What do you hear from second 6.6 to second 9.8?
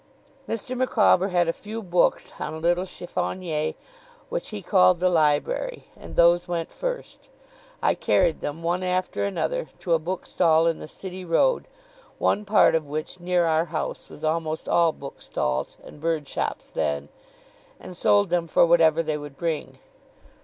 first. I carried them, one after another,